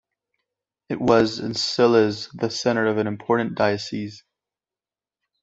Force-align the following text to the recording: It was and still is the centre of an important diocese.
It 0.89 0.99
was 0.99 1.37
and 1.37 1.55
still 1.55 1.93
is 1.93 2.27
the 2.29 2.49
centre 2.49 2.87
of 2.87 2.97
an 2.97 3.05
important 3.05 3.53
diocese. 3.53 4.23